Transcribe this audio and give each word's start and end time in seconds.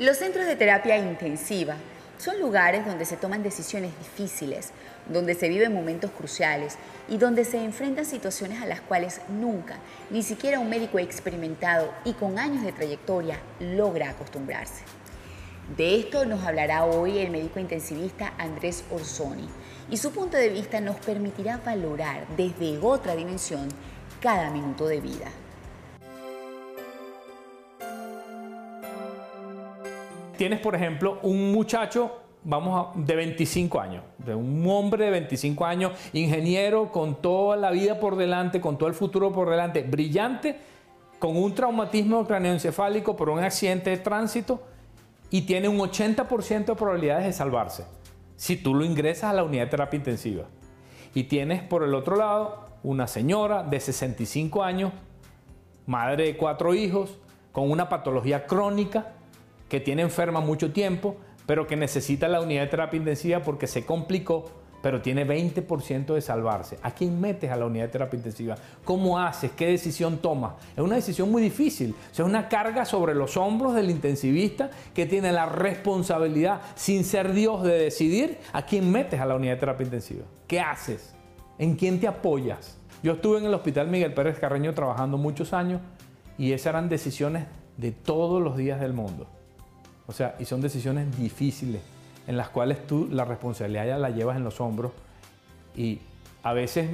Los 0.00 0.16
centros 0.16 0.46
de 0.46 0.56
terapia 0.56 0.96
intensiva 0.96 1.74
son 2.16 2.40
lugares 2.40 2.86
donde 2.86 3.04
se 3.04 3.18
toman 3.18 3.42
decisiones 3.42 3.92
difíciles, 3.98 4.70
donde 5.06 5.34
se 5.34 5.50
viven 5.50 5.74
momentos 5.74 6.10
cruciales 6.10 6.78
y 7.06 7.18
donde 7.18 7.44
se 7.44 7.62
enfrentan 7.62 8.06
situaciones 8.06 8.62
a 8.62 8.66
las 8.66 8.80
cuales 8.80 9.20
nunca, 9.28 9.76
ni 10.08 10.22
siquiera 10.22 10.58
un 10.58 10.70
médico 10.70 10.98
experimentado 10.98 11.92
y 12.06 12.14
con 12.14 12.38
años 12.38 12.64
de 12.64 12.72
trayectoria, 12.72 13.40
logra 13.60 14.08
acostumbrarse. 14.08 14.84
De 15.76 16.00
esto 16.00 16.24
nos 16.24 16.44
hablará 16.44 16.86
hoy 16.86 17.18
el 17.18 17.30
médico 17.30 17.60
intensivista 17.60 18.32
Andrés 18.38 18.84
Orsoni 18.90 19.50
y 19.90 19.98
su 19.98 20.12
punto 20.12 20.38
de 20.38 20.48
vista 20.48 20.80
nos 20.80 20.96
permitirá 20.96 21.58
valorar 21.58 22.26
desde 22.38 22.78
otra 22.78 23.14
dimensión 23.16 23.68
cada 24.22 24.48
minuto 24.48 24.86
de 24.86 25.02
vida. 25.02 25.26
Tienes, 30.40 30.60
por 30.60 30.74
ejemplo, 30.74 31.18
un 31.20 31.52
muchacho, 31.52 32.16
vamos 32.44 32.92
de 32.94 33.14
25 33.14 33.78
años, 33.78 34.02
de 34.16 34.34
un 34.34 34.66
hombre 34.66 35.04
de 35.04 35.10
25 35.10 35.66
años, 35.66 35.92
ingeniero 36.14 36.90
con 36.90 37.20
toda 37.20 37.58
la 37.58 37.70
vida 37.70 38.00
por 38.00 38.16
delante, 38.16 38.58
con 38.58 38.78
todo 38.78 38.88
el 38.88 38.94
futuro 38.94 39.30
por 39.30 39.50
delante, 39.50 39.82
brillante, 39.82 40.56
con 41.18 41.36
un 41.36 41.54
traumatismo 41.54 42.26
craneoencefálico 42.26 43.14
por 43.16 43.28
un 43.28 43.40
accidente 43.40 43.90
de 43.90 43.98
tránsito 43.98 44.62
y 45.28 45.42
tiene 45.42 45.68
un 45.68 45.76
80% 45.76 46.64
de 46.64 46.74
probabilidades 46.74 47.26
de 47.26 47.34
salvarse 47.34 47.84
si 48.36 48.56
tú 48.56 48.74
lo 48.74 48.86
ingresas 48.86 49.24
a 49.24 49.34
la 49.34 49.44
unidad 49.44 49.64
de 49.64 49.70
terapia 49.72 49.98
intensiva. 49.98 50.44
Y 51.14 51.24
tienes 51.24 51.62
por 51.62 51.82
el 51.82 51.94
otro 51.94 52.16
lado 52.16 52.64
una 52.82 53.06
señora 53.06 53.62
de 53.62 53.78
65 53.78 54.62
años, 54.62 54.90
madre 55.84 56.24
de 56.24 56.36
cuatro 56.38 56.72
hijos, 56.72 57.18
con 57.52 57.70
una 57.70 57.90
patología 57.90 58.46
crónica, 58.46 59.12
que 59.70 59.80
tiene 59.80 60.02
enferma 60.02 60.40
mucho 60.40 60.72
tiempo, 60.72 61.16
pero 61.46 61.66
que 61.66 61.76
necesita 61.76 62.28
la 62.28 62.42
unidad 62.42 62.62
de 62.62 62.68
terapia 62.68 62.98
intensiva 62.98 63.40
porque 63.40 63.66
se 63.66 63.86
complicó, 63.86 64.50
pero 64.82 65.00
tiene 65.00 65.26
20% 65.26 66.14
de 66.14 66.20
salvarse. 66.20 66.78
¿A 66.82 66.90
quién 66.90 67.20
metes 67.20 67.50
a 67.50 67.56
la 67.56 67.66
unidad 67.66 67.84
de 67.84 67.92
terapia 67.92 68.16
intensiva? 68.16 68.56
¿Cómo 68.84 69.18
haces? 69.18 69.52
¿Qué 69.52 69.66
decisión 69.66 70.18
tomas? 70.18 70.54
Es 70.76 70.82
una 70.82 70.96
decisión 70.96 71.30
muy 71.30 71.40
difícil. 71.40 71.94
O 72.10 72.14
sea, 72.14 72.24
es 72.24 72.28
una 72.28 72.48
carga 72.48 72.84
sobre 72.84 73.14
los 73.14 73.36
hombros 73.36 73.74
del 73.74 73.90
intensivista 73.90 74.70
que 74.92 75.06
tiene 75.06 75.32
la 75.32 75.46
responsabilidad, 75.46 76.62
sin 76.74 77.04
ser 77.04 77.32
Dios, 77.32 77.62
de 77.62 77.78
decidir 77.78 78.38
a 78.52 78.62
quién 78.66 78.90
metes 78.90 79.20
a 79.20 79.26
la 79.26 79.36
unidad 79.36 79.54
de 79.54 79.60
terapia 79.60 79.84
intensiva. 79.84 80.24
¿Qué 80.48 80.60
haces? 80.60 81.14
¿En 81.58 81.76
quién 81.76 82.00
te 82.00 82.08
apoyas? 82.08 82.76
Yo 83.04 83.12
estuve 83.12 83.38
en 83.38 83.44
el 83.44 83.54
Hospital 83.54 83.88
Miguel 83.88 84.14
Pérez 84.14 84.38
Carreño 84.38 84.74
trabajando 84.74 85.16
muchos 85.16 85.52
años 85.52 85.80
y 86.36 86.52
esas 86.52 86.72
eran 86.72 86.88
decisiones 86.88 87.46
de 87.76 87.92
todos 87.92 88.42
los 88.42 88.56
días 88.56 88.80
del 88.80 88.92
mundo. 88.92 89.26
O 90.10 90.12
sea, 90.12 90.34
y 90.40 90.44
son 90.44 90.60
decisiones 90.60 91.16
difíciles 91.16 91.80
en 92.26 92.36
las 92.36 92.48
cuales 92.48 92.84
tú 92.84 93.06
la 93.12 93.24
responsabilidad 93.24 93.86
ya 93.86 93.96
la 93.96 94.10
llevas 94.10 94.36
en 94.36 94.42
los 94.42 94.60
hombros 94.60 94.90
y 95.76 96.00
a 96.42 96.52
veces 96.52 96.90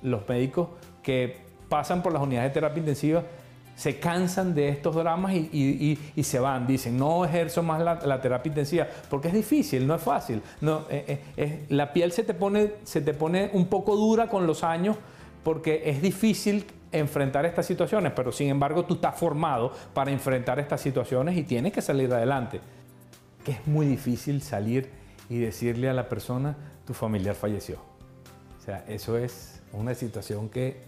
los 0.00 0.28
médicos 0.28 0.68
que 1.02 1.38
pasan 1.68 2.04
por 2.04 2.12
las 2.12 2.22
unidades 2.22 2.50
de 2.50 2.54
terapia 2.54 2.78
intensiva 2.78 3.24
se 3.74 3.98
cansan 3.98 4.54
de 4.54 4.68
estos 4.68 4.94
dramas 4.94 5.34
y, 5.34 5.98
se 6.22 6.38
van, 6.38 6.68
dicen, 6.68 6.96
no 6.96 7.24
ejerzo 7.24 7.64
más 7.64 7.82
la, 7.82 8.20
terapia 8.20 8.50
intensiva, 8.50 8.86
porque 9.10 9.26
es 9.26 9.34
difícil, 9.34 9.84
no 9.84 9.96
es 9.96 10.02
fácil. 10.02 10.40
No, 10.60 10.82
eh, 10.88 11.20
eh, 11.36 11.66
la 11.68 11.92
piel 11.92 12.12
se 12.12 12.22
te, 12.22 12.32
pone, 12.32 12.74
se 12.84 13.00
te 13.00 13.12
pone 13.12 13.50
un 13.54 13.66
poco 13.66 13.96
dura 13.96 14.28
con 14.28 14.46
los 14.46 14.62
años 14.62 14.98
porque 15.42 15.82
es 15.86 16.02
difícil 16.02 16.66
enfrentar 16.92 17.46
estas 17.46 17.66
situaciones, 17.66 18.12
pero 18.14 18.32
sin 18.32 18.48
embargo 18.48 18.84
tú 18.84 18.94
estás 18.94 19.18
formado 19.18 19.72
para 19.94 20.10
enfrentar 20.10 20.58
estas 20.60 20.80
situaciones 20.80 21.36
y 21.36 21.42
tienes 21.42 21.72
que 21.72 21.82
salir 21.82 22.12
adelante. 22.12 22.60
Que 23.44 23.52
es 23.52 23.66
muy 23.66 23.86
difícil 23.86 24.42
salir 24.42 24.90
y 25.28 25.38
decirle 25.38 25.88
a 25.88 25.94
la 25.94 26.08
persona, 26.08 26.56
tu 26.86 26.94
familiar 26.94 27.34
falleció. 27.34 27.76
O 28.58 28.64
sea, 28.64 28.84
eso 28.86 29.16
es 29.16 29.62
una 29.72 29.94
situación 29.94 30.48
que 30.48 30.82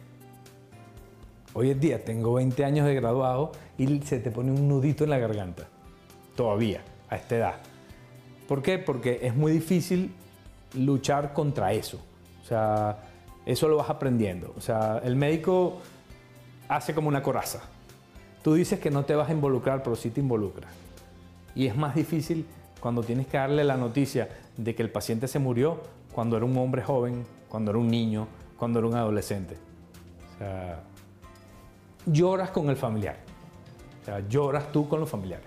hoy 1.54 1.70
en 1.70 1.80
día 1.80 2.04
tengo 2.04 2.34
20 2.34 2.64
años 2.64 2.86
de 2.86 2.94
graduado 2.94 3.52
y 3.78 4.00
se 4.02 4.20
te 4.20 4.30
pone 4.30 4.52
un 4.52 4.68
nudito 4.68 5.04
en 5.04 5.10
la 5.10 5.18
garganta. 5.18 5.66
Todavía, 6.36 6.82
a 7.08 7.16
esta 7.16 7.36
edad. 7.36 7.54
¿Por 8.46 8.62
qué? 8.62 8.78
Porque 8.78 9.20
es 9.22 9.34
muy 9.34 9.52
difícil 9.52 10.12
luchar 10.74 11.32
contra 11.32 11.72
eso. 11.72 11.98
O 12.42 12.46
sea, 12.46 12.98
eso 13.46 13.68
lo 13.68 13.76
vas 13.76 13.90
aprendiendo. 13.90 14.54
O 14.56 14.60
sea, 14.60 15.00
el 15.04 15.16
médico 15.16 15.80
hace 16.68 16.94
como 16.94 17.08
una 17.08 17.22
coraza. 17.22 17.62
Tú 18.42 18.54
dices 18.54 18.78
que 18.78 18.90
no 18.90 19.04
te 19.04 19.14
vas 19.14 19.28
a 19.28 19.32
involucrar, 19.32 19.82
pero 19.82 19.96
sí 19.96 20.10
te 20.10 20.20
involucras. 20.20 20.72
Y 21.54 21.66
es 21.66 21.76
más 21.76 21.94
difícil 21.94 22.46
cuando 22.80 23.02
tienes 23.02 23.26
que 23.26 23.36
darle 23.38 23.64
la 23.64 23.76
noticia 23.76 24.28
de 24.56 24.74
que 24.74 24.82
el 24.82 24.90
paciente 24.90 25.28
se 25.28 25.38
murió 25.38 25.80
cuando 26.12 26.36
era 26.36 26.44
un 26.44 26.56
hombre 26.56 26.82
joven, 26.82 27.24
cuando 27.48 27.70
era 27.70 27.78
un 27.78 27.88
niño, 27.88 28.26
cuando 28.58 28.78
era 28.78 28.88
un 28.88 28.94
adolescente. 28.94 29.56
O 30.34 30.38
sea, 30.38 30.82
lloras 32.06 32.50
con 32.50 32.68
el 32.68 32.76
familiar. 32.76 33.16
O 34.02 34.04
sea, 34.04 34.20
lloras 34.28 34.70
tú 34.72 34.88
con 34.88 35.00
los 35.00 35.08
familiares. 35.08 35.46